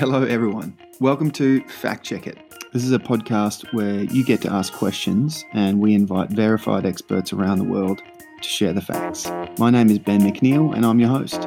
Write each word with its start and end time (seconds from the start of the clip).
Hello, 0.00 0.22
everyone. 0.24 0.74
Welcome 0.98 1.30
to 1.32 1.60
Fact 1.64 2.06
Check 2.06 2.26
It. 2.26 2.38
This 2.72 2.84
is 2.84 2.92
a 2.92 2.98
podcast 2.98 3.70
where 3.74 4.04
you 4.04 4.24
get 4.24 4.40
to 4.40 4.50
ask 4.50 4.72
questions 4.72 5.44
and 5.52 5.78
we 5.78 5.92
invite 5.92 6.30
verified 6.30 6.86
experts 6.86 7.34
around 7.34 7.58
the 7.58 7.64
world 7.64 8.00
to 8.40 8.48
share 8.48 8.72
the 8.72 8.80
facts. 8.80 9.30
My 9.58 9.68
name 9.68 9.90
is 9.90 9.98
Ben 9.98 10.22
McNeil 10.22 10.74
and 10.74 10.86
I'm 10.86 11.00
your 11.00 11.10
host. 11.10 11.42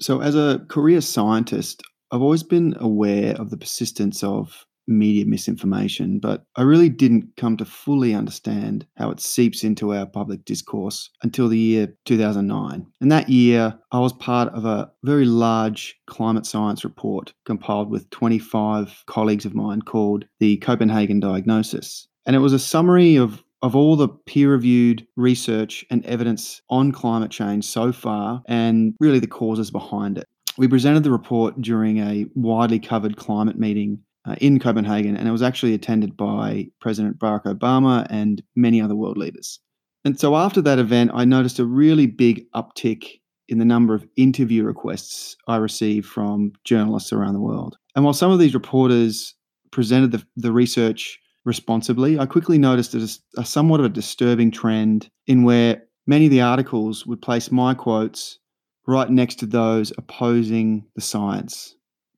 So, 0.00 0.20
as 0.20 0.34
a 0.34 0.66
career 0.66 1.00
scientist, 1.00 1.84
I've 2.10 2.22
always 2.22 2.42
been 2.42 2.74
aware 2.80 3.36
of 3.36 3.50
the 3.50 3.56
persistence 3.56 4.24
of 4.24 4.66
media 4.86 5.24
misinformation, 5.26 6.18
but 6.18 6.44
I 6.56 6.62
really 6.62 6.88
didn't 6.88 7.36
come 7.36 7.56
to 7.56 7.64
fully 7.64 8.14
understand 8.14 8.86
how 8.96 9.10
it 9.10 9.20
seeps 9.20 9.64
into 9.64 9.94
our 9.94 10.06
public 10.06 10.44
discourse 10.44 11.10
until 11.22 11.48
the 11.48 11.58
year 11.58 11.94
2009. 12.04 12.86
And 13.00 13.12
that 13.12 13.28
year, 13.28 13.78
I 13.92 13.98
was 13.98 14.12
part 14.12 14.52
of 14.54 14.64
a 14.64 14.90
very 15.02 15.24
large 15.24 15.98
climate 16.06 16.46
science 16.46 16.84
report 16.84 17.32
compiled 17.44 17.90
with 17.90 18.10
25 18.10 19.04
colleagues 19.06 19.44
of 19.44 19.54
mine 19.54 19.82
called 19.82 20.24
the 20.40 20.56
Copenhagen 20.58 21.20
Diagnosis. 21.20 22.06
And 22.26 22.34
it 22.34 22.40
was 22.40 22.52
a 22.52 22.58
summary 22.58 23.16
of 23.16 23.42
of 23.64 23.74
all 23.74 23.96
the 23.96 24.08
peer 24.08 24.50
reviewed 24.50 25.06
research 25.16 25.86
and 25.88 26.04
evidence 26.04 26.60
on 26.68 26.92
climate 26.92 27.30
change 27.30 27.64
so 27.64 27.92
far 27.92 28.42
and 28.46 28.94
really 29.00 29.18
the 29.18 29.26
causes 29.26 29.70
behind 29.70 30.18
it. 30.18 30.26
We 30.58 30.68
presented 30.68 31.02
the 31.02 31.10
report 31.10 31.58
during 31.62 31.96
a 31.96 32.26
widely 32.34 32.78
covered 32.78 33.16
climate 33.16 33.58
meeting 33.58 34.00
uh, 34.26 34.36
in 34.40 34.58
Copenhagen, 34.58 35.16
and 35.16 35.28
it 35.28 35.32
was 35.32 35.42
actually 35.42 35.74
attended 35.74 36.16
by 36.16 36.66
President 36.80 37.18
Barack 37.18 37.44
Obama 37.44 38.06
and 38.10 38.42
many 38.56 38.80
other 38.80 38.94
world 38.94 39.18
leaders. 39.18 39.60
And 40.04 40.18
so 40.18 40.36
after 40.36 40.60
that 40.62 40.78
event, 40.78 41.10
I 41.14 41.24
noticed 41.24 41.58
a 41.58 41.64
really 41.64 42.06
big 42.06 42.44
uptick 42.52 43.20
in 43.48 43.58
the 43.58 43.64
number 43.64 43.94
of 43.94 44.06
interview 44.16 44.64
requests 44.64 45.36
I 45.48 45.56
received 45.56 46.06
from 46.06 46.52
journalists 46.64 47.12
around 47.12 47.34
the 47.34 47.40
world. 47.40 47.76
And 47.94 48.04
while 48.04 48.14
some 48.14 48.30
of 48.30 48.38
these 48.38 48.54
reporters 48.54 49.34
presented 49.70 50.12
the, 50.12 50.24
the 50.36 50.52
research 50.52 51.18
responsibly, 51.44 52.18
I 52.18 52.26
quickly 52.26 52.58
noticed 52.58 52.94
a, 52.94 53.40
a 53.40 53.44
somewhat 53.44 53.80
of 53.80 53.86
a 53.86 53.90
disturbing 53.90 54.50
trend 54.50 55.10
in 55.26 55.42
where 55.44 55.82
many 56.06 56.26
of 56.26 56.30
the 56.30 56.40
articles 56.40 57.06
would 57.06 57.20
place 57.20 57.50
my 57.50 57.74
quotes 57.74 58.38
right 58.86 59.10
next 59.10 59.36
to 59.36 59.46
those 59.46 59.92
opposing 59.96 60.86
the 60.94 61.02
science 61.02 61.74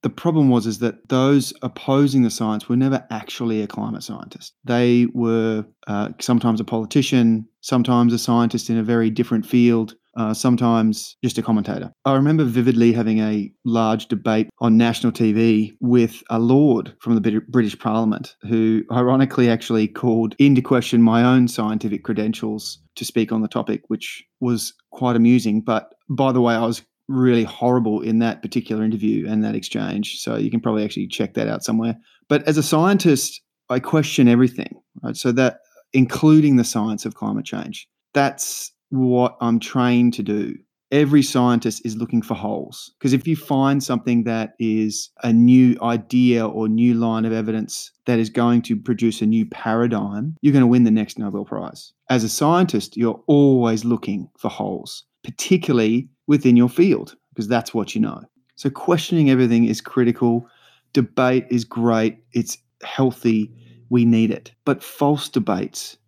the 0.07 0.11
problem 0.11 0.51
was 0.51 0.69
is 0.69 0.79
that 0.79 1.09
those 1.09 1.53
opposing 1.63 2.23
the 2.23 2.31
science 2.31 2.69
were 2.69 2.77
never 2.77 3.05
actually 3.11 3.61
a 3.61 3.67
climate 3.67 4.05
scientist. 4.05 4.55
They 4.63 5.09
were 5.13 5.65
uh, 5.89 6.11
sometimes 6.21 6.61
a 6.61 6.65
politician, 6.65 7.49
sometimes 7.61 8.13
a 8.13 8.19
scientist 8.21 8.71
in 8.71 8.79
a 8.79 8.85
very 8.85 9.11
different 9.11 9.45
field, 9.45 9.97
uh, 10.17 10.33
sometimes 10.33 11.17
just 11.25 11.39
a 11.39 11.43
commentator. 11.43 11.91
I 12.05 12.15
remember 12.15 12.45
vividly 12.45 12.93
having 12.93 13.19
a 13.19 13.51
large 13.65 14.07
debate 14.07 14.49
on 14.61 14.77
national 14.77 15.11
TV 15.11 15.73
with 15.81 16.23
a 16.31 16.39
lord 16.39 16.95
from 17.01 17.21
the 17.21 17.43
British 17.49 17.77
Parliament 17.77 18.37
who, 18.43 18.85
ironically, 18.93 19.51
actually 19.51 19.89
called 19.89 20.37
into 20.39 20.63
question 20.63 21.03
my 21.03 21.25
own 21.25 21.49
scientific 21.49 22.05
credentials 22.05 22.79
to 22.95 23.05
speak 23.05 23.33
on 23.33 23.43
the 23.43 23.49
topic, 23.49 23.83
which 23.89 24.25
was 24.39 24.73
quite 24.93 25.17
amusing. 25.17 25.63
But 25.63 25.93
by 26.09 26.31
the 26.31 26.41
way, 26.41 26.55
I 26.55 26.65
was 26.65 26.83
really 27.09 27.45
horrible 27.45 28.01
in 28.01 28.19
that 28.19 28.43
particular 28.43 28.85
interview 28.85 29.29
and 29.29 29.45
that 29.45 29.55
exchange. 29.55 30.19
So 30.21 30.37
you 30.37 30.51
can 30.51 30.61
probably 30.61 30.85
actually 30.85 31.07
check 31.09 31.35
that 31.35 31.49
out 31.49 31.65
somewhere. 31.65 31.97
But 32.29 32.47
as 32.49 32.59
a 32.59 32.63
scientist, 32.63 33.41
I 33.71 33.81
question 33.81 34.29
everything, 34.29 34.81
right? 35.03 35.17
So 35.17 35.33
that 35.33 35.59
including 35.93 36.57
the 36.57 36.65
science 36.65 37.05
of 37.05 37.15
climate 37.15 37.45
change. 37.45 37.89
That's 38.13 38.73
what 38.91 39.37
I'm 39.41 39.59
trained 39.59 40.15
to 40.15 40.23
do. 40.23 40.55
Every 40.93 41.23
scientist 41.23 41.85
is 41.85 41.97
looking 41.97 42.23
for 42.23 42.35
holes 42.35 42.93
because 42.99 43.13
if 43.13 43.27
you 43.27 43.35
find 43.35 43.83
something 43.83 44.23
that 44.23 44.55
is 44.61 45.11
a 45.25 45.33
new 45.33 45.77
idea 45.83 46.47
or 46.47 46.69
new 46.69 46.95
line 46.95 47.25
of 47.25 47.33
evidence 47.33 47.91
that 48.07 48.21
is 48.21 48.31
going 48.31 48.63
to 48.63 48.77
produce 48.77 49.21
a 49.21 49.27
new 49.27 49.47
paradigm, 49.47 50.37
you're 50.43 50.53
going 50.53 50.63
to 50.63 50.69
win 50.69 50.85
the 50.85 50.93
next 50.93 51.19
Nobel 51.19 51.45
Prize. 51.45 51.93
As 52.09 52.23
a 52.23 52.29
scientist, 52.29 52.97
you're 52.97 53.21
always 53.27 53.85
looking 53.85 54.29
for 54.39 54.49
holes, 54.49 55.05
particularly 55.25 56.09
within 56.27 56.57
your 56.57 56.69
field 56.69 57.17
because 57.31 57.49
that's 57.49 57.75
what 57.75 57.95
you 57.95 58.01
know. 58.01 58.23
So 58.57 58.71
questioning 58.71 59.31
everything 59.31 59.65
is 59.67 59.81
critical. 59.81 60.49
Debate 60.93 61.47
is 61.51 61.65
great. 61.65 62.19
It's 62.33 62.59
healthy. 62.83 63.53
We 63.91 64.05
need 64.05 64.31
it. 64.31 64.53
But 64.65 64.83
false 64.83 65.29
debates 65.29 65.99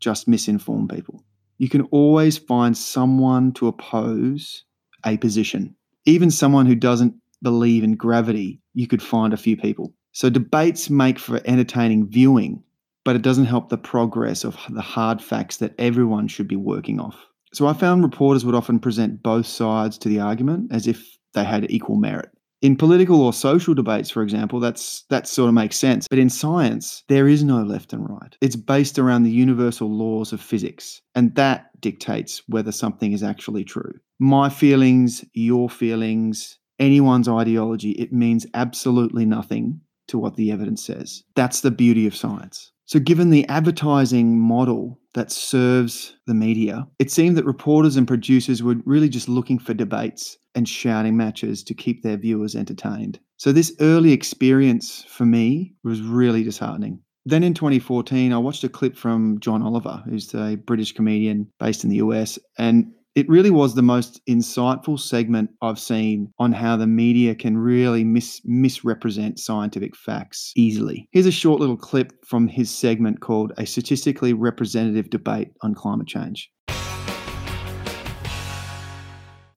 just 0.00 0.28
misinform 0.28 0.90
people. 0.90 1.24
You 1.58 1.68
can 1.68 1.82
always 1.90 2.38
find 2.38 2.76
someone 2.76 3.52
to 3.54 3.66
oppose 3.66 4.64
a 5.04 5.16
position. 5.16 5.74
Even 6.04 6.30
someone 6.30 6.66
who 6.66 6.76
doesn't 6.76 7.14
believe 7.42 7.82
in 7.82 7.96
gravity, 7.96 8.60
you 8.74 8.86
could 8.86 9.02
find 9.02 9.32
a 9.32 9.36
few 9.36 9.56
people. 9.56 9.92
So 10.12 10.30
debates 10.30 10.88
make 10.88 11.18
for 11.18 11.40
entertaining 11.44 12.08
viewing, 12.08 12.62
but 13.04 13.16
it 13.16 13.22
doesn't 13.22 13.44
help 13.44 13.68
the 13.68 13.78
progress 13.78 14.44
of 14.44 14.56
the 14.70 14.80
hard 14.80 15.20
facts 15.20 15.58
that 15.58 15.74
everyone 15.78 16.28
should 16.28 16.48
be 16.48 16.56
working 16.56 17.00
off. 17.00 17.16
So 17.52 17.66
I 17.66 17.72
found 17.72 18.02
reporters 18.02 18.44
would 18.44 18.54
often 18.54 18.78
present 18.78 19.22
both 19.22 19.46
sides 19.46 19.98
to 19.98 20.08
the 20.08 20.20
argument 20.20 20.72
as 20.72 20.86
if 20.86 21.16
they 21.34 21.44
had 21.44 21.70
equal 21.70 21.96
merit. 21.96 22.30
In 22.60 22.76
political 22.76 23.22
or 23.22 23.32
social 23.32 23.72
debates, 23.72 24.10
for 24.10 24.22
example, 24.22 24.58
that's 24.58 25.04
that 25.10 25.28
sort 25.28 25.48
of 25.48 25.54
makes 25.54 25.76
sense. 25.76 26.08
But 26.08 26.18
in 26.18 26.28
science, 26.28 27.04
there 27.08 27.28
is 27.28 27.44
no 27.44 27.62
left 27.62 27.92
and 27.92 28.08
right. 28.08 28.36
It's 28.40 28.56
based 28.56 28.98
around 28.98 29.22
the 29.22 29.30
universal 29.30 29.88
laws 29.88 30.32
of 30.32 30.40
physics, 30.40 31.00
and 31.14 31.32
that 31.36 31.66
dictates 31.80 32.42
whether 32.48 32.72
something 32.72 33.12
is 33.12 33.22
actually 33.22 33.62
true. 33.62 33.92
My 34.18 34.48
feelings, 34.48 35.24
your 35.34 35.70
feelings, 35.70 36.58
anyone's 36.80 37.28
ideology, 37.28 37.92
it 37.92 38.12
means 38.12 38.44
absolutely 38.54 39.24
nothing 39.24 39.80
to 40.08 40.18
what 40.18 40.34
the 40.34 40.50
evidence 40.50 40.84
says. 40.84 41.22
That's 41.36 41.60
the 41.60 41.70
beauty 41.70 42.08
of 42.08 42.16
science. 42.16 42.72
So, 42.88 42.98
given 42.98 43.28
the 43.28 43.46
advertising 43.48 44.40
model 44.40 44.98
that 45.12 45.30
serves 45.30 46.14
the 46.26 46.32
media, 46.32 46.88
it 46.98 47.10
seemed 47.10 47.36
that 47.36 47.44
reporters 47.44 47.96
and 47.96 48.08
producers 48.08 48.62
were 48.62 48.76
really 48.86 49.10
just 49.10 49.28
looking 49.28 49.58
for 49.58 49.74
debates 49.74 50.38
and 50.54 50.66
shouting 50.66 51.14
matches 51.14 51.62
to 51.64 51.74
keep 51.74 52.02
their 52.02 52.16
viewers 52.16 52.56
entertained. 52.56 53.20
So, 53.36 53.52
this 53.52 53.76
early 53.80 54.12
experience 54.12 55.04
for 55.06 55.26
me 55.26 55.74
was 55.84 56.00
really 56.00 56.42
disheartening. 56.42 57.02
Then 57.26 57.44
in 57.44 57.52
2014, 57.52 58.32
I 58.32 58.38
watched 58.38 58.64
a 58.64 58.70
clip 58.70 58.96
from 58.96 59.38
John 59.40 59.60
Oliver, 59.60 60.02
who's 60.08 60.32
a 60.32 60.56
British 60.56 60.92
comedian 60.92 61.46
based 61.60 61.84
in 61.84 61.90
the 61.90 61.96
US, 61.96 62.38
and 62.56 62.90
it 63.18 63.28
really 63.28 63.50
was 63.50 63.74
the 63.74 63.82
most 63.82 64.24
insightful 64.26 64.96
segment 64.96 65.50
I've 65.60 65.80
seen 65.80 66.32
on 66.38 66.52
how 66.52 66.76
the 66.76 66.86
media 66.86 67.34
can 67.34 67.58
really 67.58 68.04
mis- 68.04 68.40
misrepresent 68.44 69.40
scientific 69.40 69.96
facts 69.96 70.52
easily. 70.54 71.08
Here's 71.10 71.26
a 71.26 71.32
short 71.32 71.58
little 71.58 71.76
clip 71.76 72.12
from 72.24 72.46
his 72.46 72.70
segment 72.70 73.20
called 73.20 73.52
A 73.58 73.66
Statistically 73.66 74.34
Representative 74.34 75.10
Debate 75.10 75.48
on 75.62 75.74
Climate 75.74 76.06
Change. 76.06 76.48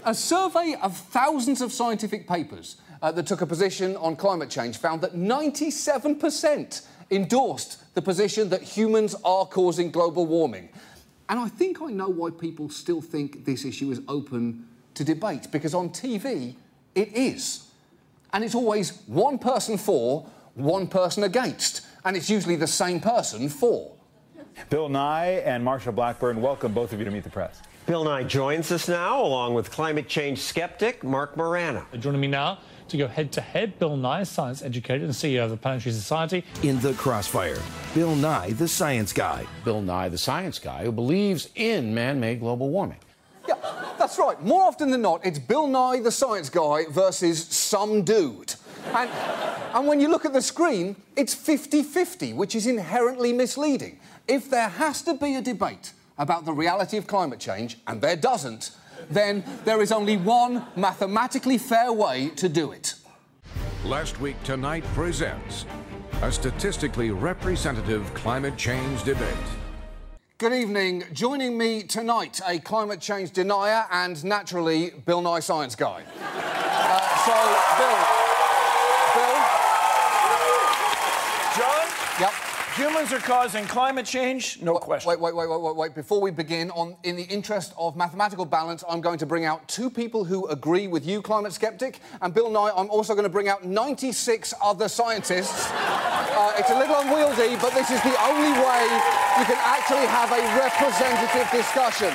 A 0.06 0.16
survey 0.16 0.76
of 0.82 0.98
thousands 0.98 1.62
of 1.62 1.72
scientific 1.72 2.28
papers 2.28 2.78
uh, 3.04 3.12
that 3.12 3.28
took 3.28 3.42
a 3.42 3.46
position 3.46 3.96
on 3.98 4.16
climate 4.16 4.50
change 4.50 4.78
found 4.78 5.02
that 5.02 5.14
97% 5.14 6.88
endorsed 7.12 7.94
the 7.94 8.02
position 8.02 8.50
that 8.50 8.64
humans 8.64 9.14
are 9.24 9.46
causing 9.46 9.92
global 9.92 10.26
warming. 10.26 10.70
And 11.32 11.40
I 11.40 11.48
think 11.48 11.82
I 11.82 11.86
know 11.86 12.10
why 12.10 12.30
people 12.30 12.70
still 12.70 13.02
think 13.02 13.46
this 13.46 13.64
issue 13.64 13.90
is 13.90 14.02
open 14.10 14.68
to 14.96 15.06
debate, 15.06 15.48
because 15.50 15.74
on 15.74 15.90
TV, 15.90 16.56
it 16.94 17.16
is. 17.16 17.70
And 18.34 18.44
it's 18.44 18.54
always 18.54 19.02
one 19.08 19.40
person 19.40 19.78
for, 19.78 20.28
one 20.56 20.88
person 20.88 21.24
against. 21.24 21.88
And 22.04 22.18
it's 22.18 22.30
usually 22.30 22.58
the 22.58 22.68
same 22.68 23.00
person 23.00 23.48
for. 23.48 23.94
Bill 24.70 24.90
Nye 24.90 25.42
and 25.46 25.66
Marsha 25.66 25.96
Blackburn, 25.96 26.42
welcome 26.42 26.74
both 26.74 26.92
of 26.92 27.00
you 27.00 27.06
to 27.06 27.12
Meet 27.12 27.24
the 27.24 27.30
Press. 27.30 27.62
Bill 27.86 28.04
Nye 28.04 28.26
joins 28.26 28.70
us 28.70 28.90
now, 28.90 29.22
along 29.22 29.54
with 29.54 29.72
climate 29.72 30.10
change 30.10 30.40
skeptic 30.40 31.02
Marc 31.02 31.38
Morano. 31.38 31.86
Joining 31.98 32.20
me 32.20 32.28
now 32.28 32.60
to 32.92 32.98
go 32.98 33.08
head 33.08 33.32
to 33.32 33.42
head. 33.42 33.80
Bill 33.80 33.98
Nye, 33.98 34.24
science 34.24 34.62
educator 34.62 35.04
and 35.04 35.14
CEO 35.14 35.46
of 35.46 35.50
the 35.50 35.58
Planetary 35.58 35.94
Society. 35.94 36.44
In 36.62 36.80
the 36.82 36.94
crossfire, 36.94 37.58
Bill 37.96 38.16
Nye, 38.16 38.52
the 38.52 38.68
science 38.68 39.14
guy. 39.14 39.46
Bill 39.66 39.82
Nye, 39.82 40.10
the 40.10 40.18
science 40.18 40.60
guy 40.60 40.84
who 40.84 40.92
believes 40.92 41.50
in 41.56 41.94
man 41.94 42.20
made 42.20 42.40
global 42.40 42.70
warming. 42.70 43.00
Yeah, 43.48 43.56
that's 43.98 44.20
right. 44.20 44.42
More 44.44 44.64
often 44.64 44.92
than 44.92 45.02
not, 45.02 45.26
it's 45.26 45.40
Bill 45.40 45.68
Nye, 45.68 46.02
the 46.02 46.12
science 46.12 46.50
guy, 46.50 46.86
versus 46.90 47.44
some 47.48 48.04
dude. 48.04 48.54
And, 48.94 49.10
and 49.74 49.88
when 49.88 50.00
you 50.00 50.10
look 50.10 50.26
at 50.26 50.34
the 50.34 50.42
screen, 50.42 50.96
it's 51.16 51.34
50 51.34 51.84
50, 51.84 52.34
which 52.34 52.56
is 52.56 52.68
inherently 52.68 53.32
misleading. 53.32 54.00
If 54.28 54.50
there 54.50 54.70
has 54.70 55.02
to 55.04 55.14
be 55.14 55.36
a 55.36 55.42
debate 55.42 55.94
about 56.18 56.46
the 56.46 56.54
reality 56.54 56.98
of 56.98 57.08
climate 57.08 57.40
change, 57.40 57.78
and 57.88 58.02
there 58.02 58.16
doesn't, 58.16 58.72
then 59.10 59.44
there 59.66 59.82
is 59.82 59.92
only 59.92 60.18
one 60.18 60.66
mathematically 60.76 61.58
fair 61.58 61.92
way 61.92 62.30
to 62.36 62.48
do 62.50 62.72
it. 62.72 62.96
Last 63.86 64.20
Week 64.20 64.36
Tonight 64.44 64.84
presents 64.94 65.66
a 66.22 66.32
statistically 66.32 67.12
representative 67.12 68.14
climate 68.14 68.56
change 68.58 69.04
debate. 69.04 69.28
Good 70.38 70.54
evening. 70.54 71.04
Joining 71.14 71.58
me 71.58 71.84
tonight, 71.84 72.42
a 72.48 72.60
climate 72.60 73.00
change 73.00 73.32
denier 73.32 73.86
and 73.92 74.24
naturally 74.24 74.92
Bill 75.06 75.22
Nye 75.22 75.40
science 75.40 75.76
guy. 75.76 76.04
Uh, 76.20 77.18
so, 77.26 77.38
Bill. 77.78 77.98
Bill? 79.14 79.38
John, 81.58 81.88
Yep. 82.20 82.34
Humans 82.82 83.14
are 83.14 83.20
causing 83.20 83.64
climate 83.66 84.08
change, 84.08 84.60
no 84.60 84.74
question. 84.74 85.08
Wait, 85.08 85.20
wait, 85.20 85.36
wait, 85.36 85.48
wait, 85.48 85.62
wait, 85.62 85.76
wait. 85.76 85.94
Before 85.94 86.20
we 86.20 86.32
begin, 86.32 86.72
on 86.72 86.96
in 87.04 87.16
the 87.16 87.26
interest 87.26 87.74
of 87.78 87.96
mathematical 87.96 88.44
balance, 88.44 88.84
I'm 88.90 89.02
going 89.02 89.20
to 89.20 89.28
bring 89.28 89.46
out 89.46 89.68
two 89.68 89.88
people 89.88 90.24
who 90.24 90.48
agree 90.48 90.88
with 90.88 91.06
you, 91.06 91.22
climate 91.22 91.54
skeptic, 91.54 92.00
and 92.24 92.34
Bill 92.34 92.50
Nye. 92.50 92.72
I'm 92.76 92.90
also 92.90 93.14
going 93.14 93.24
to 93.24 93.30
bring 93.30 93.50
out 93.50 93.64
96 93.64 94.56
other 94.64 94.88
scientists. 94.88 95.72
Uh, 96.32 96.54
it's 96.58 96.70
a 96.72 96.80
little 96.80 96.96
unwieldy, 96.96 97.56
but 97.58 97.72
this 97.74 97.92
is 97.92 98.02
the 98.02 98.16
only 98.24 98.52
way 98.54 98.84
you 99.38 99.46
can 99.46 99.58
actually 99.60 100.08
have 100.08 100.32
a 100.32 100.42
representative 100.58 101.52
discussion. 101.52 102.12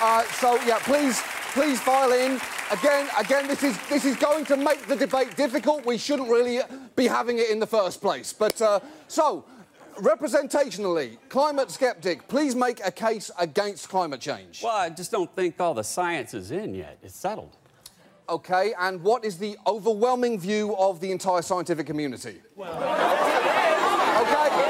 Uh, 0.00 0.22
so 0.40 0.54
yeah, 0.62 0.78
please, 0.78 1.20
please 1.52 1.78
file 1.80 2.12
in. 2.12 2.40
Again, 2.70 3.08
again, 3.18 3.48
this 3.48 3.62
is 3.64 3.76
this 3.88 4.04
is 4.04 4.16
going 4.16 4.46
to 4.46 4.56
make 4.56 4.86
the 4.86 4.96
debate 4.96 5.36
difficult. 5.36 5.84
We 5.84 5.98
shouldn't 5.98 6.30
really 6.30 6.60
be 6.94 7.08
having 7.08 7.40
it 7.40 7.50
in 7.50 7.58
the 7.58 7.66
first 7.66 8.00
place. 8.00 8.32
But 8.32 8.62
uh, 8.62 8.80
so, 9.08 9.44
representationally, 9.96 11.18
climate 11.28 11.70
skeptic, 11.70 12.28
please 12.28 12.54
make 12.54 12.84
a 12.84 12.90
case 12.90 13.30
against 13.38 13.88
climate 13.88 14.20
change. 14.20 14.62
Well, 14.62 14.76
I 14.76 14.90
just 14.90 15.10
don't 15.10 15.34
think 15.34 15.60
all 15.60 15.74
the 15.74 15.84
science 15.84 16.34
is 16.34 16.50
in 16.50 16.74
yet. 16.74 16.98
It's 17.02 17.14
settled. 17.16 17.56
Okay, 18.28 18.72
and 18.78 19.02
what 19.02 19.24
is 19.24 19.38
the 19.38 19.56
overwhelming 19.66 20.38
view 20.38 20.76
of 20.76 21.00
the 21.00 21.10
entire 21.10 21.42
scientific 21.42 21.86
community? 21.86 22.40
okay, 22.58 22.66
okay. 24.46 24.61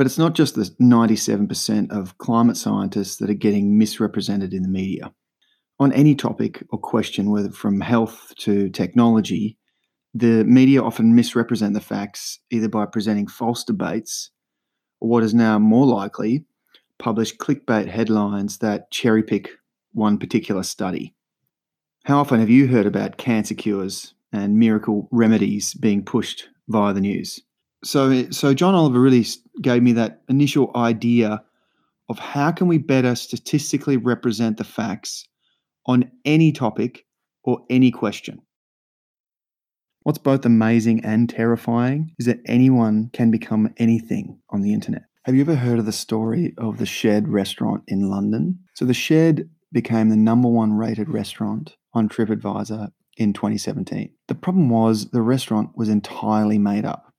But 0.00 0.06
it's 0.06 0.16
not 0.16 0.34
just 0.34 0.54
the 0.54 0.62
97% 0.80 1.90
of 1.90 2.16
climate 2.16 2.56
scientists 2.56 3.18
that 3.18 3.28
are 3.28 3.34
getting 3.34 3.76
misrepresented 3.76 4.54
in 4.54 4.62
the 4.62 4.68
media. 4.70 5.12
On 5.78 5.92
any 5.92 6.14
topic 6.14 6.64
or 6.70 6.78
question, 6.78 7.30
whether 7.30 7.50
from 7.50 7.82
health 7.82 8.32
to 8.38 8.70
technology, 8.70 9.58
the 10.14 10.42
media 10.44 10.82
often 10.82 11.14
misrepresent 11.14 11.74
the 11.74 11.82
facts 11.82 12.38
either 12.50 12.66
by 12.66 12.86
presenting 12.86 13.26
false 13.26 13.62
debates 13.62 14.30
or 15.00 15.10
what 15.10 15.22
is 15.22 15.34
now 15.34 15.58
more 15.58 15.84
likely, 15.84 16.46
publish 16.98 17.36
clickbait 17.36 17.86
headlines 17.86 18.56
that 18.60 18.90
cherry 18.90 19.22
pick 19.22 19.50
one 19.92 20.16
particular 20.16 20.62
study. 20.62 21.14
How 22.04 22.20
often 22.20 22.40
have 22.40 22.48
you 22.48 22.68
heard 22.68 22.86
about 22.86 23.18
cancer 23.18 23.54
cures 23.54 24.14
and 24.32 24.58
miracle 24.58 25.10
remedies 25.10 25.74
being 25.74 26.02
pushed 26.02 26.48
via 26.68 26.94
the 26.94 27.02
news? 27.02 27.42
So, 27.84 28.30
so 28.30 28.52
John 28.54 28.74
Oliver 28.74 29.00
really 29.00 29.26
gave 29.62 29.82
me 29.82 29.92
that 29.92 30.22
initial 30.28 30.70
idea 30.74 31.42
of 32.08 32.18
how 32.18 32.50
can 32.50 32.66
we 32.66 32.78
better 32.78 33.14
statistically 33.14 33.96
represent 33.96 34.58
the 34.58 34.64
facts 34.64 35.26
on 35.86 36.10
any 36.24 36.52
topic 36.52 37.06
or 37.44 37.64
any 37.70 37.90
question. 37.90 38.42
What's 40.02 40.18
both 40.18 40.44
amazing 40.44 41.04
and 41.04 41.28
terrifying 41.28 42.14
is 42.18 42.26
that 42.26 42.40
anyone 42.46 43.10
can 43.12 43.30
become 43.30 43.72
anything 43.76 44.40
on 44.50 44.62
the 44.62 44.72
internet. 44.72 45.02
Have 45.24 45.34
you 45.34 45.42
ever 45.42 45.54
heard 45.54 45.78
of 45.78 45.86
the 45.86 45.92
story 45.92 46.54
of 46.58 46.78
the 46.78 46.86
Shed 46.86 47.28
restaurant 47.28 47.84
in 47.86 48.08
London? 48.08 48.58
So, 48.74 48.86
the 48.86 48.94
Shed 48.94 49.50
became 49.72 50.08
the 50.08 50.16
number 50.16 50.48
one 50.48 50.72
rated 50.72 51.08
restaurant 51.08 51.76
on 51.92 52.08
TripAdvisor 52.08 52.90
in 53.16 53.32
2017. 53.32 54.10
The 54.28 54.34
problem 54.34 54.70
was 54.70 55.10
the 55.10 55.22
restaurant 55.22 55.76
was 55.76 55.90
entirely 55.90 56.58
made 56.58 56.86
up, 56.86 57.09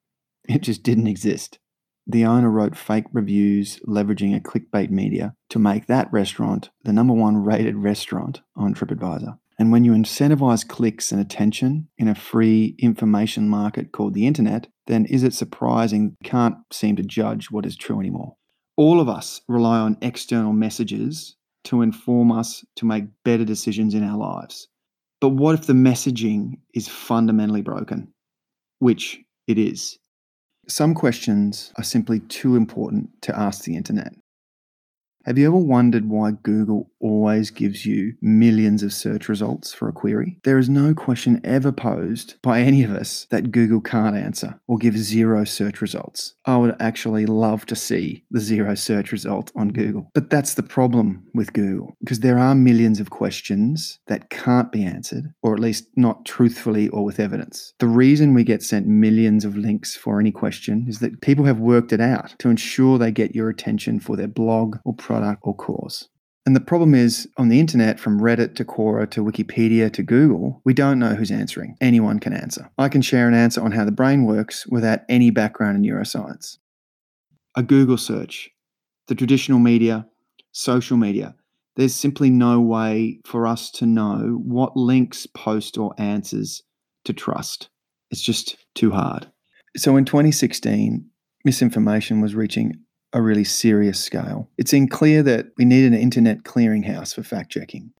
it 0.48 0.62
just 0.62 0.84
didn't 0.84 1.08
exist. 1.08 1.60
The 2.08 2.26
owner 2.26 2.50
wrote 2.50 2.76
fake 2.76 3.06
reviews 3.14 3.80
leveraging 3.88 4.36
a 4.36 4.40
clickbait 4.40 4.90
media 4.90 5.36
to 5.50 5.60
make 5.60 5.86
that 5.88 6.12
restaurant 6.12 6.70
the 6.84 6.94
number 6.94 7.14
one 7.14 7.44
rated 7.44 7.76
restaurant 7.76 8.42
on 8.56 8.74
TripAdvisor. 8.74 9.38
And 9.60 9.72
when 9.72 9.84
you 9.84 9.92
incentivize 9.92 10.68
clicks 10.68 11.12
and 11.12 11.22
attention 11.22 11.88
in 11.98 12.08
a 12.08 12.16
free 12.16 12.76
information 12.80 13.48
market 13.48 13.92
called 13.92 14.16
the 14.16 14.26
internet, 14.26 14.68
then 14.88 15.06
is 15.06 15.22
it 15.24 15.36
surprising 15.36 16.16
you 16.20 16.30
can't 16.30 16.56
seem 16.72 16.96
to 16.96 17.04
judge 17.04 17.52
what 17.52 17.66
is 17.66 17.78
true 17.78 18.00
anymore? 18.00 18.36
All 18.76 19.00
of 19.00 19.08
us 19.08 19.42
rely 19.48 19.78
on 19.78 19.98
external 20.02 20.54
messages 20.54 21.36
to 21.66 21.84
inform 21.84 22.32
us 22.32 22.66
to 22.78 22.86
make 22.86 23.06
better 23.24 23.46
decisions 23.46 23.94
in 23.94 24.04
our 24.04 24.18
lives. 24.18 24.68
But 25.20 25.30
what 25.30 25.54
if 25.54 25.68
the 25.68 25.74
messaging 25.74 26.54
is 26.74 26.88
fundamentally 26.88 27.62
broken? 27.62 28.12
Which 28.80 29.20
it 29.48 29.60
is. 29.60 30.00
Some 30.72 30.94
questions 30.94 31.74
are 31.76 31.84
simply 31.84 32.22
too 32.22 32.56
important 32.56 33.22
to 33.24 33.38
ask 33.38 33.66
the 33.66 33.76
internet. 33.76 34.14
Have 35.26 35.38
you 35.38 35.46
ever 35.46 35.58
wondered 35.58 36.10
why 36.10 36.32
Google 36.32 36.90
always 37.00 37.52
gives 37.52 37.86
you 37.86 38.16
millions 38.22 38.82
of 38.82 38.92
search 38.92 39.30
results 39.30 39.72
for 39.72 39.88
a 39.88 39.94
query? 39.94 40.40
There 40.44 40.58
is 40.58 40.68
no 40.68 40.96
question 40.96 41.40
ever 41.44 41.72
posed 41.72 42.42
by 42.42 42.62
any 42.62 42.84
of 42.84 42.92
us 42.92 43.28
that 43.30 43.52
Google 43.52 43.82
can't 43.82 44.16
answer 44.16 44.60
or 44.68 44.80
give 44.80 44.98
zero 44.98 45.44
search 45.44 45.80
results. 45.80 46.34
I 46.46 46.58
would 46.58 46.76
actually 46.80 47.28
love 47.28 47.68
to 47.68 47.76
see 47.76 48.24
the 48.32 48.40
zero 48.40 48.74
search 48.74 49.12
result 49.12 49.52
on 49.56 49.70
Google. 49.70 50.10
But 50.16 50.32
that's 50.32 50.56
the 50.56 50.64
problem 50.64 51.24
with 51.36 51.54
Google 51.54 51.96
because 52.00 52.22
there 52.22 52.40
are 52.40 52.56
millions 52.56 53.00
of 53.00 53.12
questions 53.12 54.00
that 54.08 54.32
can't 54.32 54.72
be 54.72 54.84
answered, 54.84 55.32
or 55.44 55.54
at 55.54 55.60
least 55.60 55.86
not 55.96 56.26
truthfully 56.26 56.90
or 56.90 57.06
with 57.06 57.20
evidence. 57.20 57.74
The 57.78 57.88
reason 57.88 58.34
we 58.34 58.44
get 58.44 58.64
sent 58.64 58.88
millions 58.88 59.46
of 59.46 59.56
links 59.56 59.96
for 59.96 60.20
any 60.20 60.32
question 60.32 60.86
is 60.88 60.98
that 61.00 61.22
people 61.22 61.46
have 61.46 61.60
worked 61.60 61.94
it 61.94 62.02
out 62.02 62.34
to 62.40 62.50
ensure 62.50 62.98
they 62.98 63.12
get 63.12 63.36
your 63.36 63.50
attention 63.50 64.00
for 64.00 64.16
their 64.16 64.28
blog 64.28 64.78
or 64.84 64.96
product 65.12 65.42
or 65.44 65.54
cause. 65.54 66.08
And 66.46 66.56
the 66.56 66.62
problem 66.62 66.96
is 66.96 67.28
on 67.38 67.50
the 67.50 67.60
internet, 67.60 68.00
from 68.00 68.20
Reddit 68.20 68.56
to 68.56 68.66
Quora 68.66 69.10
to 69.12 69.24
Wikipedia 69.24 69.92
to 69.94 70.02
Google, 70.02 70.62
we 70.64 70.74
don't 70.74 71.00
know 71.00 71.16
who's 71.16 71.32
answering. 71.32 71.76
Anyone 71.82 72.20
can 72.20 72.34
answer. 72.34 72.72
I 72.78 72.88
can 72.88 73.02
share 73.02 73.28
an 73.28 73.34
answer 73.34 73.62
on 73.62 73.74
how 73.74 73.84
the 73.84 73.92
brain 73.92 74.24
works 74.24 74.66
without 74.68 75.02
any 75.10 75.30
background 75.30 75.78
in 75.78 75.92
neuroscience. 75.92 76.58
A 77.56 77.62
Google 77.62 77.98
search, 77.98 78.50
the 79.08 79.16
traditional 79.16 79.60
media, 79.60 80.08
social 80.54 80.98
media, 80.98 81.36
there's 81.76 81.94
simply 81.94 82.30
no 82.30 82.62
way 82.62 83.20
for 83.26 83.46
us 83.46 83.70
to 83.72 83.86
know 83.86 84.40
what 84.44 84.78
links, 84.78 85.28
post, 85.28 85.78
or 85.78 85.94
answers 85.98 86.64
to 87.04 87.14
trust. 87.14 87.70
It's 88.10 88.22
just 88.22 88.58
too 88.76 88.92
hard. 88.92 89.30
So 89.76 89.98
in 89.98 90.06
2016, 90.06 91.06
misinformation 91.46 92.22
was 92.22 92.34
reaching 92.34 92.74
a 93.14 93.22
really 93.22 93.44
serious 93.44 94.00
scale. 94.00 94.50
It 94.58 94.68
seemed 94.68 94.92
clear 94.92 95.24
that 95.24 95.48
we 95.58 95.66
need 95.66 95.86
an 95.86 95.94
internet 95.94 96.44
clearinghouse 96.44 97.14
for 97.14 97.24
fact 97.24 97.52
checking. 97.52 97.92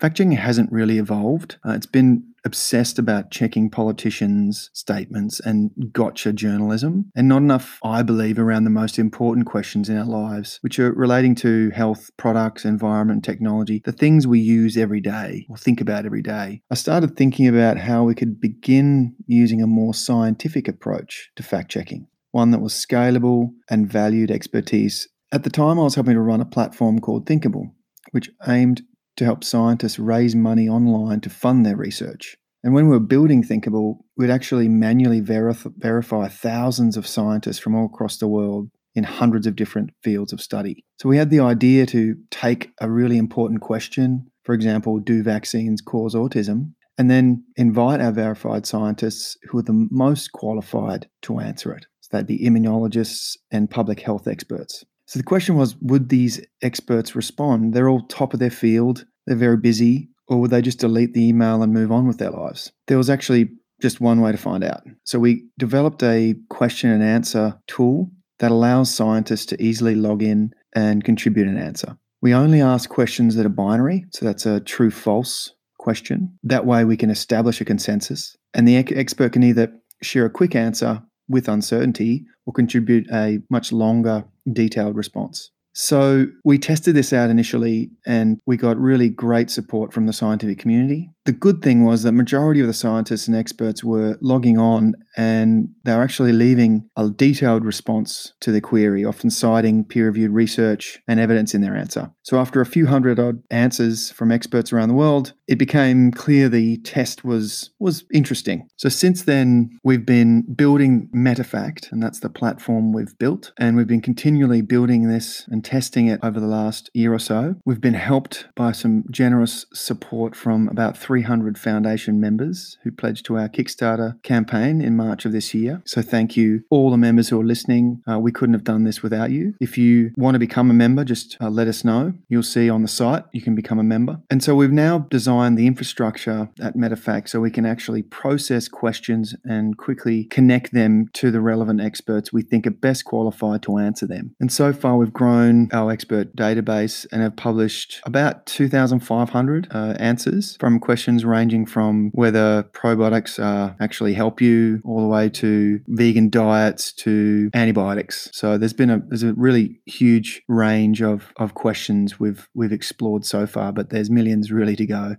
Fact 0.00 0.16
checking 0.16 0.32
hasn't 0.32 0.70
really 0.70 0.98
evolved. 0.98 1.58
Uh, 1.66 1.72
it's 1.72 1.86
been 1.86 2.22
obsessed 2.44 2.98
about 2.98 3.30
checking 3.32 3.68
politicians' 3.68 4.70
statements 4.72 5.40
and 5.40 5.70
gotcha 5.92 6.32
journalism, 6.32 7.10
and 7.16 7.28
not 7.28 7.38
enough, 7.38 7.78
I 7.82 8.02
believe, 8.02 8.38
around 8.38 8.62
the 8.64 8.70
most 8.70 8.98
important 8.98 9.46
questions 9.46 9.88
in 9.88 9.98
our 9.98 10.04
lives, 10.04 10.58
which 10.62 10.78
are 10.78 10.92
relating 10.92 11.34
to 11.36 11.70
health, 11.70 12.10
products, 12.16 12.64
environment, 12.64 13.24
technology, 13.24 13.82
the 13.84 13.92
things 13.92 14.26
we 14.26 14.38
use 14.38 14.76
every 14.76 15.00
day 15.00 15.46
or 15.50 15.56
think 15.56 15.80
about 15.80 16.06
every 16.06 16.22
day. 16.22 16.62
I 16.70 16.74
started 16.74 17.16
thinking 17.16 17.48
about 17.48 17.76
how 17.76 18.04
we 18.04 18.14
could 18.14 18.40
begin 18.40 19.16
using 19.26 19.60
a 19.60 19.66
more 19.66 19.94
scientific 19.94 20.68
approach 20.68 21.30
to 21.36 21.42
fact 21.42 21.70
checking, 21.70 22.06
one 22.30 22.50
that 22.50 22.60
was 22.60 22.72
scalable 22.72 23.50
and 23.70 23.90
valued 23.90 24.30
expertise. 24.30 25.08
At 25.32 25.44
the 25.44 25.50
time, 25.50 25.78
I 25.78 25.82
was 25.82 25.94
helping 25.94 26.14
to 26.14 26.20
run 26.20 26.40
a 26.40 26.46
platform 26.46 27.00
called 27.00 27.26
Thinkable, 27.26 27.74
which 28.12 28.30
aimed 28.46 28.82
to 29.16 29.24
help 29.24 29.44
scientists 29.44 29.98
raise 29.98 30.34
money 30.34 30.68
online 30.68 31.20
to 31.20 31.30
fund 31.30 31.66
their 31.66 31.76
research. 31.76 32.36
And 32.64 32.74
when 32.74 32.86
we 32.86 32.90
were 32.90 33.00
building 33.00 33.42
Thinkable, 33.42 34.04
we'd 34.16 34.30
actually 34.30 34.68
manually 34.68 35.20
verif- 35.20 35.72
verify 35.76 36.28
thousands 36.28 36.96
of 36.96 37.06
scientists 37.06 37.58
from 37.58 37.74
all 37.74 37.86
across 37.86 38.18
the 38.18 38.28
world 38.28 38.70
in 38.94 39.04
hundreds 39.04 39.46
of 39.46 39.54
different 39.54 39.90
fields 40.02 40.32
of 40.32 40.40
study. 40.40 40.84
So 41.00 41.08
we 41.08 41.18
had 41.18 41.30
the 41.30 41.40
idea 41.40 41.86
to 41.86 42.16
take 42.30 42.70
a 42.80 42.90
really 42.90 43.16
important 43.16 43.60
question, 43.60 44.30
for 44.44 44.54
example, 44.54 44.98
do 44.98 45.22
vaccines 45.22 45.80
cause 45.80 46.14
autism? 46.14 46.72
And 46.96 47.08
then 47.08 47.44
invite 47.56 48.00
our 48.00 48.10
verified 48.10 48.66
scientists 48.66 49.36
who 49.44 49.58
are 49.58 49.62
the 49.62 49.86
most 49.90 50.32
qualified 50.32 51.08
to 51.22 51.38
answer 51.38 51.72
it. 51.72 51.86
So 52.10 52.16
that'd 52.16 52.26
be 52.26 52.38
immunologists 52.38 53.36
and 53.50 53.70
public 53.70 54.00
health 54.00 54.26
experts. 54.26 54.84
So 55.06 55.18
the 55.18 55.24
question 55.24 55.56
was 55.56 55.76
would 55.80 56.08
these 56.08 56.40
experts 56.62 57.14
respond? 57.14 57.74
They're 57.74 57.88
all 57.88 58.06
top 58.06 58.34
of 58.34 58.40
their 58.40 58.50
field, 58.50 59.04
they're 59.26 59.36
very 59.36 59.56
busy, 59.56 60.08
or 60.26 60.40
would 60.40 60.50
they 60.50 60.62
just 60.62 60.80
delete 60.80 61.14
the 61.14 61.26
email 61.26 61.62
and 61.62 61.72
move 61.72 61.92
on 61.92 62.06
with 62.06 62.18
their 62.18 62.30
lives? 62.30 62.72
There 62.86 62.98
was 62.98 63.10
actually 63.10 63.50
just 63.80 64.00
one 64.00 64.20
way 64.20 64.32
to 64.32 64.38
find 64.38 64.64
out. 64.64 64.82
So 65.04 65.18
we 65.18 65.46
developed 65.58 66.02
a 66.02 66.34
question 66.50 66.90
and 66.90 67.02
answer 67.02 67.58
tool 67.66 68.10
that 68.38 68.50
allows 68.50 68.92
scientists 68.92 69.46
to 69.46 69.62
easily 69.62 69.94
log 69.94 70.22
in 70.22 70.52
and 70.74 71.04
contribute 71.04 71.48
an 71.48 71.58
answer. 71.58 71.96
We 72.20 72.34
only 72.34 72.60
ask 72.60 72.90
questions 72.90 73.36
that 73.36 73.46
are 73.46 73.50
binary, 73.50 74.04
so 74.10 74.24
that's 74.24 74.46
a 74.46 74.60
true 74.60 74.90
false 74.90 75.52
question. 75.78 76.36
That 76.42 76.66
way, 76.66 76.84
we 76.84 76.96
can 76.96 77.10
establish 77.10 77.60
a 77.60 77.64
consensus, 77.64 78.36
and 78.54 78.66
the 78.66 78.76
expert 78.76 79.32
can 79.32 79.42
either 79.42 79.72
share 80.02 80.26
a 80.26 80.30
quick 80.30 80.54
answer 80.54 81.02
with 81.28 81.48
uncertainty 81.48 82.24
or 82.46 82.52
contribute 82.52 83.06
a 83.12 83.38
much 83.50 83.72
longer, 83.72 84.24
detailed 84.52 84.96
response. 84.96 85.50
So 85.74 86.26
we 86.44 86.58
tested 86.58 86.96
this 86.96 87.12
out 87.12 87.30
initially 87.30 87.90
and 88.04 88.40
we 88.46 88.56
got 88.56 88.76
really 88.78 89.08
great 89.08 89.48
support 89.48 89.92
from 89.92 90.06
the 90.06 90.12
scientific 90.12 90.58
community. 90.58 91.10
The 91.28 91.32
good 91.32 91.60
thing 91.60 91.84
was 91.84 92.04
that 92.04 92.12
majority 92.12 92.62
of 92.62 92.66
the 92.66 92.72
scientists 92.72 93.28
and 93.28 93.36
experts 93.36 93.84
were 93.84 94.16
logging 94.22 94.56
on 94.56 94.94
and 95.14 95.68
they 95.84 95.94
were 95.94 96.02
actually 96.02 96.32
leaving 96.32 96.88
a 96.96 97.10
detailed 97.10 97.66
response 97.66 98.32
to 98.40 98.50
the 98.50 98.62
query, 98.62 99.04
often 99.04 99.28
citing 99.28 99.84
peer-reviewed 99.84 100.30
research 100.30 100.98
and 101.06 101.20
evidence 101.20 101.54
in 101.54 101.60
their 101.60 101.76
answer. 101.76 102.10
So 102.22 102.38
after 102.38 102.62
a 102.62 102.66
few 102.66 102.86
hundred 102.86 103.18
odd 103.18 103.42
answers 103.50 104.10
from 104.12 104.32
experts 104.32 104.72
around 104.72 104.88
the 104.88 104.94
world, 104.94 105.34
it 105.48 105.58
became 105.58 106.12
clear 106.12 106.48
the 106.48 106.78
test 106.78 107.24
was 107.24 107.70
was 107.78 108.04
interesting. 108.12 108.68
So 108.76 108.88
since 108.88 109.24
then, 109.24 109.70
we've 109.82 110.06
been 110.06 110.42
building 110.54 111.08
MetaFact, 111.14 111.90
and 111.90 112.02
that's 112.02 112.20
the 112.20 112.30
platform 112.30 112.92
we've 112.92 113.18
built, 113.18 113.52
and 113.58 113.76
we've 113.76 113.86
been 113.86 114.02
continually 114.02 114.62
building 114.62 115.08
this 115.08 115.46
and 115.48 115.64
testing 115.64 116.06
it 116.06 116.20
over 116.22 116.38
the 116.38 116.46
last 116.46 116.90
year 116.94 117.12
or 117.12 117.18
so. 117.18 117.56
We've 117.64 117.80
been 117.80 117.94
helped 117.94 118.46
by 118.54 118.72
some 118.72 119.04
generous 119.10 119.66
support 119.72 120.36
from 120.36 120.68
about 120.68 120.96
300 121.18 121.58
foundation 121.58 122.20
members 122.20 122.78
who 122.84 122.92
pledged 122.92 123.26
to 123.26 123.36
our 123.36 123.48
Kickstarter 123.48 124.22
campaign 124.22 124.80
in 124.80 124.94
March 124.94 125.24
of 125.24 125.32
this 125.32 125.52
year. 125.52 125.82
So 125.84 126.00
thank 126.00 126.36
you, 126.36 126.62
all 126.70 126.92
the 126.92 126.96
members 126.96 127.28
who 127.28 127.40
are 127.40 127.44
listening. 127.44 128.00
Uh, 128.08 128.20
we 128.20 128.30
couldn't 128.30 128.54
have 128.54 128.62
done 128.62 128.84
this 128.84 129.02
without 129.02 129.32
you. 129.32 129.54
If 129.60 129.76
you 129.76 130.12
want 130.16 130.36
to 130.36 130.38
become 130.38 130.70
a 130.70 130.74
member, 130.74 131.04
just 131.04 131.36
uh, 131.40 131.50
let 131.50 131.66
us 131.66 131.84
know. 131.84 132.12
You'll 132.28 132.44
see 132.44 132.70
on 132.70 132.82
the 132.82 132.88
site 132.88 133.24
you 133.32 133.42
can 133.42 133.56
become 133.56 133.80
a 133.80 133.82
member. 133.82 134.20
And 134.30 134.44
so 134.44 134.54
we've 134.54 134.70
now 134.70 135.08
designed 135.10 135.58
the 135.58 135.66
infrastructure 135.66 136.50
at 136.60 136.76
MetaFact 136.76 137.28
so 137.28 137.40
we 137.40 137.50
can 137.50 137.66
actually 137.66 138.02
process 138.02 138.68
questions 138.68 139.34
and 139.44 139.76
quickly 139.76 140.22
connect 140.26 140.72
them 140.72 141.08
to 141.14 141.32
the 141.32 141.40
relevant 141.40 141.80
experts 141.80 142.32
we 142.32 142.42
think 142.42 142.64
are 142.64 142.70
best 142.70 143.06
qualified 143.06 143.62
to 143.62 143.78
answer 143.78 144.06
them. 144.06 144.36
And 144.38 144.52
so 144.52 144.72
far, 144.72 144.96
we've 144.96 145.12
grown 145.12 145.68
our 145.72 145.90
expert 145.90 146.36
database 146.36 147.08
and 147.10 147.22
have 147.22 147.34
published 147.34 148.00
about 148.04 148.46
2,500 148.46 149.68
uh, 149.72 149.94
answers 149.98 150.56
from 150.60 150.78
questions 150.78 151.07
ranging 151.24 151.66
from 151.66 152.10
whether 152.12 152.64
probiotics 152.72 153.38
uh, 153.42 153.74
actually 153.80 154.14
help 154.14 154.40
you 154.40 154.80
all 154.84 155.00
the 155.00 155.08
way 155.08 155.28
to 155.28 155.80
vegan 155.88 156.28
diets 156.28 156.92
to 156.92 157.50
antibiotics. 157.54 158.28
So 158.32 158.58
there's 158.58 158.72
been 158.72 158.90
a 158.90 159.02
there's 159.08 159.22
a 159.22 159.34
really 159.34 159.80
huge 159.86 160.42
range 160.48 161.02
of, 161.02 161.32
of 161.36 161.54
questions 161.54 162.20
we've 162.20 162.48
we've 162.54 162.72
explored 162.72 163.24
so 163.24 163.46
far, 163.46 163.72
but 163.72 163.90
there's 163.90 164.10
millions 164.10 164.52
really 164.52 164.76
to 164.76 164.86
go. 164.86 165.16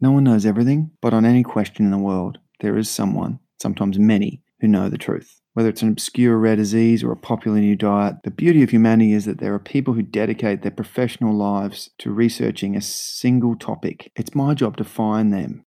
No 0.00 0.12
one 0.12 0.24
knows 0.24 0.46
everything, 0.46 0.90
but 1.02 1.12
on 1.12 1.24
any 1.24 1.42
question 1.42 1.84
in 1.84 1.90
the 1.90 1.98
world, 1.98 2.38
there 2.60 2.78
is 2.78 2.88
someone, 2.88 3.40
sometimes 3.60 3.98
many, 3.98 4.42
who 4.60 4.68
know 4.68 4.88
the 4.88 4.98
truth. 4.98 5.40
Whether 5.58 5.70
it's 5.70 5.82
an 5.82 5.88
obscure 5.88 6.38
rare 6.38 6.54
disease 6.54 7.02
or 7.02 7.10
a 7.10 7.16
popular 7.16 7.58
new 7.58 7.74
diet, 7.74 8.18
the 8.22 8.30
beauty 8.30 8.62
of 8.62 8.70
humanity 8.70 9.12
is 9.12 9.24
that 9.24 9.38
there 9.38 9.52
are 9.54 9.58
people 9.58 9.94
who 9.94 10.02
dedicate 10.02 10.62
their 10.62 10.70
professional 10.70 11.34
lives 11.34 11.90
to 11.98 12.12
researching 12.12 12.76
a 12.76 12.80
single 12.80 13.56
topic. 13.56 14.12
It's 14.14 14.36
my 14.36 14.54
job 14.54 14.76
to 14.76 14.84
find 14.84 15.32
them 15.32 15.64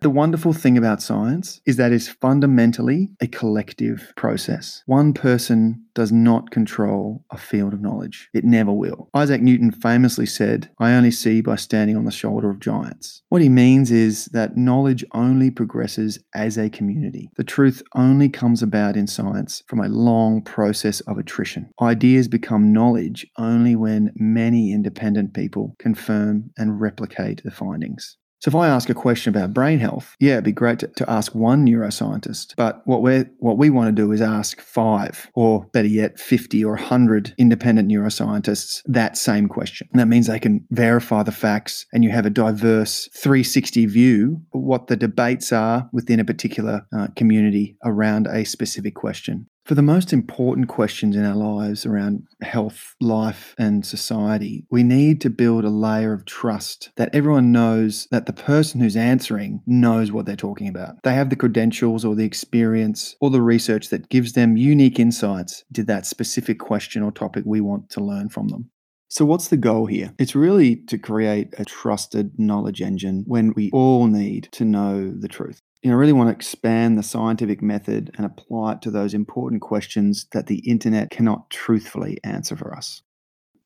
the 0.00 0.10
wonderful 0.10 0.52
thing 0.52 0.78
about 0.78 1.02
science 1.02 1.60
is 1.66 1.76
that 1.76 1.92
it's 1.92 2.08
fundamentally 2.08 3.10
a 3.20 3.26
collective 3.26 4.12
process. 4.16 4.82
One 4.86 5.12
person 5.12 5.84
does 5.94 6.12
not 6.12 6.52
control 6.52 7.24
a 7.32 7.38
field 7.38 7.74
of 7.74 7.80
knowledge. 7.80 8.28
It 8.32 8.44
never 8.44 8.72
will. 8.72 9.08
Isaac 9.14 9.42
Newton 9.42 9.72
famously 9.72 10.26
said, 10.26 10.70
I 10.78 10.92
only 10.92 11.10
see 11.10 11.40
by 11.40 11.56
standing 11.56 11.96
on 11.96 12.04
the 12.04 12.12
shoulder 12.12 12.50
of 12.50 12.60
giants. 12.60 13.22
What 13.30 13.42
he 13.42 13.48
means 13.48 13.90
is 13.90 14.26
that 14.26 14.56
knowledge 14.56 15.04
only 15.12 15.50
progresses 15.50 16.20
as 16.34 16.56
a 16.56 16.70
community. 16.70 17.30
The 17.36 17.42
truth 17.42 17.82
only 17.96 18.28
comes 18.28 18.62
about 18.62 18.96
in 18.96 19.08
science 19.08 19.64
from 19.66 19.80
a 19.80 19.88
long 19.88 20.42
process 20.42 21.00
of 21.00 21.18
attrition. 21.18 21.70
Ideas 21.82 22.28
become 22.28 22.72
knowledge 22.72 23.26
only 23.36 23.74
when 23.74 24.12
many 24.14 24.72
independent 24.72 25.34
people 25.34 25.74
confirm 25.80 26.50
and 26.56 26.80
replicate 26.80 27.42
the 27.42 27.50
findings. 27.50 28.17
So 28.40 28.50
if 28.50 28.54
I 28.54 28.68
ask 28.68 28.88
a 28.88 28.94
question 28.94 29.34
about 29.34 29.52
brain 29.52 29.80
health, 29.80 30.14
yeah, 30.20 30.34
it'd 30.34 30.44
be 30.44 30.52
great 30.52 30.78
to, 30.80 30.86
to 30.86 31.10
ask 31.10 31.34
one 31.34 31.66
neuroscientist. 31.66 32.54
But 32.56 32.82
what 32.84 33.02
we 33.02 33.24
what 33.38 33.58
we 33.58 33.68
want 33.68 33.88
to 33.88 34.02
do 34.02 34.12
is 34.12 34.20
ask 34.20 34.60
five, 34.60 35.28
or 35.34 35.66
better 35.72 35.88
yet, 35.88 36.20
fifty 36.20 36.64
or 36.64 36.76
hundred 36.76 37.34
independent 37.36 37.90
neuroscientists 37.90 38.82
that 38.86 39.16
same 39.16 39.48
question. 39.48 39.88
And 39.92 40.00
that 40.00 40.06
means 40.06 40.28
they 40.28 40.38
can 40.38 40.64
verify 40.70 41.22
the 41.24 41.32
facts, 41.32 41.86
and 41.92 42.04
you 42.04 42.10
have 42.10 42.26
a 42.26 42.30
diverse 42.30 43.08
360 43.14 43.86
view 43.86 44.40
of 44.54 44.60
what 44.60 44.86
the 44.86 44.96
debates 44.96 45.52
are 45.52 45.88
within 45.92 46.20
a 46.20 46.24
particular 46.24 46.86
uh, 46.96 47.08
community 47.16 47.76
around 47.84 48.28
a 48.28 48.44
specific 48.44 48.94
question. 48.94 49.46
For 49.68 49.74
the 49.74 49.82
most 49.82 50.14
important 50.14 50.66
questions 50.66 51.14
in 51.14 51.26
our 51.26 51.34
lives 51.34 51.84
around 51.84 52.26
health, 52.40 52.94
life, 53.02 53.54
and 53.58 53.84
society, 53.84 54.64
we 54.70 54.82
need 54.82 55.20
to 55.20 55.28
build 55.28 55.62
a 55.66 55.68
layer 55.68 56.14
of 56.14 56.24
trust 56.24 56.88
that 56.96 57.14
everyone 57.14 57.52
knows 57.52 58.08
that 58.10 58.24
the 58.24 58.32
person 58.32 58.80
who's 58.80 58.96
answering 58.96 59.60
knows 59.66 60.10
what 60.10 60.24
they're 60.24 60.36
talking 60.36 60.68
about. 60.68 61.02
They 61.02 61.12
have 61.12 61.28
the 61.28 61.36
credentials 61.36 62.02
or 62.02 62.14
the 62.14 62.24
experience 62.24 63.14
or 63.20 63.28
the 63.28 63.42
research 63.42 63.90
that 63.90 64.08
gives 64.08 64.32
them 64.32 64.56
unique 64.56 64.98
insights 64.98 65.64
to 65.74 65.84
that 65.84 66.06
specific 66.06 66.58
question 66.58 67.02
or 67.02 67.12
topic 67.12 67.44
we 67.44 67.60
want 67.60 67.90
to 67.90 68.00
learn 68.02 68.30
from 68.30 68.48
them. 68.48 68.70
So, 69.08 69.24
what's 69.24 69.48
the 69.48 69.56
goal 69.56 69.86
here? 69.86 70.14
It's 70.18 70.34
really 70.34 70.76
to 70.86 70.98
create 70.98 71.54
a 71.58 71.64
trusted 71.64 72.38
knowledge 72.38 72.82
engine 72.82 73.24
when 73.26 73.52
we 73.54 73.70
all 73.72 74.06
need 74.06 74.48
to 74.52 74.64
know 74.64 75.10
the 75.10 75.28
truth 75.28 75.60
you 75.82 75.90
know, 75.90 75.96
I 75.96 76.00
really 76.00 76.12
want 76.12 76.28
to 76.28 76.34
expand 76.34 76.98
the 76.98 77.02
scientific 77.02 77.62
method 77.62 78.10
and 78.16 78.26
apply 78.26 78.72
it 78.72 78.82
to 78.82 78.90
those 78.90 79.14
important 79.14 79.62
questions 79.62 80.26
that 80.32 80.46
the 80.46 80.58
internet 80.58 81.10
cannot 81.10 81.50
truthfully 81.50 82.18
answer 82.24 82.56
for 82.56 82.74
us. 82.74 83.02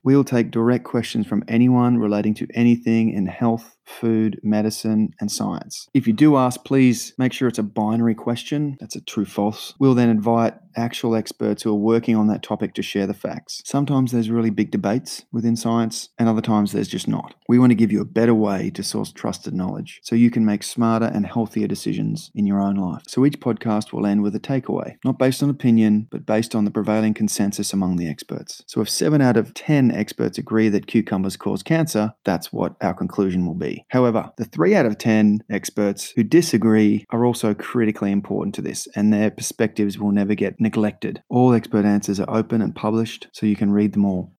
We 0.04 0.16
will 0.16 0.25
take 0.25 0.50
direct 0.50 0.84
questions 0.84 1.26
from 1.26 1.44
anyone 1.49 1.99
relating 1.99 2.34
to 2.34 2.49
anything 2.54 3.11
in 3.11 3.26
health, 3.26 3.76
food, 3.84 4.40
medicine, 4.42 5.10
and 5.20 5.30
science. 5.30 5.88
If 5.94 6.06
you 6.06 6.12
do 6.12 6.36
ask, 6.36 6.64
please 6.64 7.12
make 7.18 7.32
sure 7.32 7.48
it's 7.48 7.58
a 7.58 7.62
binary 7.62 8.14
question. 8.14 8.76
That's 8.80 8.96
a 8.96 9.00
true 9.00 9.24
false. 9.24 9.74
We'll 9.78 9.94
then 9.94 10.08
invite 10.08 10.54
actual 10.76 11.14
experts 11.14 11.62
who 11.62 11.70
are 11.70 11.74
working 11.74 12.16
on 12.16 12.28
that 12.28 12.42
topic 12.42 12.74
to 12.74 12.82
share 12.82 13.06
the 13.06 13.14
facts. 13.14 13.62
Sometimes 13.64 14.10
there's 14.12 14.30
really 14.30 14.50
big 14.50 14.70
debates 14.70 15.24
within 15.30 15.56
science, 15.56 16.08
and 16.18 16.28
other 16.28 16.40
times 16.40 16.72
there's 16.72 16.88
just 16.88 17.08
not. 17.08 17.34
We 17.48 17.58
want 17.58 17.70
to 17.70 17.76
give 17.76 17.92
you 17.92 18.00
a 18.00 18.06
better 18.06 18.34
way 18.34 18.70
to 18.70 18.82
source 18.82 19.12
trusted 19.12 19.54
knowledge 19.54 20.00
so 20.02 20.16
you 20.16 20.30
can 20.30 20.44
make 20.44 20.62
smarter 20.62 21.06
and 21.06 21.26
healthier 21.26 21.66
decisions 21.66 22.30
in 22.34 22.46
your 22.46 22.60
own 22.60 22.76
life. 22.76 23.02
So 23.06 23.26
each 23.26 23.40
podcast 23.40 23.92
will 23.92 24.06
end 24.06 24.22
with 24.22 24.34
a 24.34 24.40
takeaway, 24.40 24.96
not 25.04 25.18
based 25.18 25.42
on 25.42 25.50
opinion, 25.50 26.08
but 26.10 26.26
based 26.26 26.54
on 26.54 26.64
the 26.64 26.70
prevailing 26.70 27.14
consensus 27.14 27.72
among 27.72 27.96
the 27.96 28.08
experts. 28.08 28.62
So 28.66 28.80
if 28.80 28.88
7 28.88 29.20
out 29.20 29.36
of 29.36 29.54
10 29.54 29.90
experts 29.90 30.38
agree 30.38 30.68
that 30.70 30.86
cucumbers 30.86 31.36
cause 31.36 31.62
cancer, 31.62 32.14
that's 32.24 32.52
what 32.52 32.76
our 32.80 32.94
conclusion 32.94 33.46
will 33.46 33.54
be. 33.54 33.72
However, 33.88 34.31
the 34.37 34.45
3 34.45 34.75
out 34.75 34.87
of 34.87 34.99
10 34.99 35.43
experts 35.50 36.12
who 36.17 36.23
disagree 36.23 37.05
are 37.11 37.25
also 37.25 37.55
critically 37.55 38.11
important 38.11 38.55
to 38.57 38.62
this, 38.62 38.88
and 38.95 39.12
their 39.12 39.31
perspectives 39.31 39.99
will 39.99 40.12
never 40.12 40.35
get 40.35 40.61
neglected. 40.61 41.23
All 41.29 41.55
expert 41.55 41.85
answers 41.85 42.21
are 42.21 42.31
open 42.31 42.62
and 42.62 42.75
published, 42.75 43.29
so 43.33 43.47
you 43.47 43.57
can 43.57 43.73
read 43.73 43.93
them 43.93 44.05
all. 44.05 44.33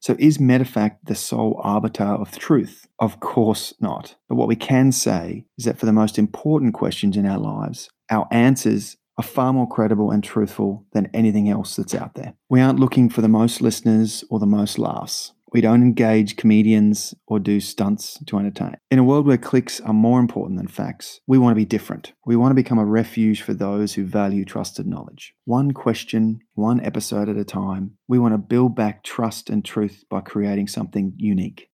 So, 0.00 0.16
is 0.18 0.36
MetaFact 0.36 0.98
the 1.04 1.14
sole 1.14 1.58
arbiter 1.64 2.04
of 2.04 2.36
truth? 2.36 2.86
Of 2.98 3.20
course 3.20 3.72
not. 3.80 4.16
But 4.28 4.34
what 4.34 4.48
we 4.48 4.56
can 4.56 4.92
say 4.92 5.46
is 5.56 5.64
that 5.64 5.78
for 5.78 5.86
the 5.86 5.94
most 5.94 6.18
important 6.18 6.74
questions 6.74 7.16
in 7.16 7.24
our 7.24 7.38
lives, 7.38 7.88
our 8.10 8.28
answers 8.30 8.98
are 9.16 9.24
far 9.24 9.52
more 9.52 9.68
credible 9.68 10.10
and 10.10 10.22
truthful 10.22 10.84
than 10.92 11.08
anything 11.14 11.48
else 11.48 11.76
that's 11.76 11.94
out 11.94 12.14
there. 12.14 12.34
We 12.50 12.60
aren't 12.60 12.80
looking 12.80 13.08
for 13.08 13.22
the 13.22 13.28
most 13.28 13.60
listeners 13.60 14.24
or 14.28 14.38
the 14.38 14.46
most 14.46 14.78
laughs. 14.78 15.32
We 15.54 15.60
don't 15.60 15.82
engage 15.82 16.36
comedians 16.36 17.14
or 17.28 17.38
do 17.38 17.60
stunts 17.60 18.18
to 18.26 18.38
entertain. 18.38 18.76
In 18.90 18.98
a 18.98 19.04
world 19.04 19.24
where 19.24 19.38
clicks 19.38 19.80
are 19.80 19.92
more 19.92 20.18
important 20.18 20.58
than 20.58 20.66
facts, 20.66 21.20
we 21.28 21.38
want 21.38 21.52
to 21.52 21.60
be 21.60 21.64
different. 21.64 22.12
We 22.26 22.34
want 22.34 22.50
to 22.50 22.56
become 22.56 22.80
a 22.80 22.84
refuge 22.84 23.40
for 23.40 23.54
those 23.54 23.94
who 23.94 24.04
value 24.04 24.44
trusted 24.44 24.84
knowledge. 24.84 25.32
One 25.44 25.70
question, 25.70 26.40
one 26.54 26.80
episode 26.80 27.28
at 27.28 27.36
a 27.36 27.44
time, 27.44 27.92
we 28.08 28.18
want 28.18 28.34
to 28.34 28.38
build 28.38 28.74
back 28.74 29.04
trust 29.04 29.48
and 29.48 29.64
truth 29.64 30.02
by 30.10 30.22
creating 30.22 30.66
something 30.66 31.12
unique. 31.18 31.70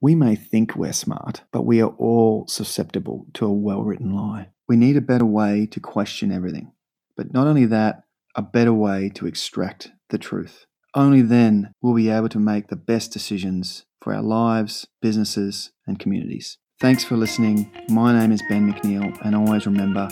We 0.00 0.14
may 0.14 0.34
think 0.34 0.74
we're 0.74 0.94
smart, 0.94 1.42
but 1.52 1.66
we 1.66 1.82
are 1.82 1.94
all 1.98 2.46
susceptible 2.48 3.26
to 3.34 3.44
a 3.44 3.52
well 3.52 3.82
written 3.82 4.14
lie. 4.14 4.48
We 4.66 4.76
need 4.76 4.96
a 4.96 5.02
better 5.02 5.26
way 5.26 5.66
to 5.72 5.78
question 5.78 6.32
everything. 6.32 6.72
But 7.18 7.34
not 7.34 7.46
only 7.46 7.66
that, 7.66 8.04
a 8.34 8.40
better 8.40 8.72
way 8.72 9.10
to 9.16 9.26
extract 9.26 9.90
the 10.08 10.16
truth. 10.16 10.64
Only 10.94 11.22
then 11.22 11.72
will 11.82 11.92
we 11.92 12.04
be 12.04 12.10
able 12.10 12.28
to 12.28 12.38
make 12.38 12.68
the 12.68 12.76
best 12.76 13.12
decisions 13.12 13.84
for 14.00 14.14
our 14.14 14.22
lives, 14.22 14.86
businesses, 15.02 15.72
and 15.88 15.98
communities. 15.98 16.58
Thanks 16.78 17.02
for 17.02 17.16
listening. 17.16 17.70
My 17.88 18.16
name 18.16 18.30
is 18.30 18.42
Ben 18.48 18.72
McNeil, 18.72 19.18
and 19.24 19.34
always 19.34 19.66
remember 19.66 20.08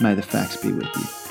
may 0.00 0.14
the 0.14 0.22
facts 0.22 0.58
be 0.58 0.72
with 0.72 0.94
you. 0.94 1.29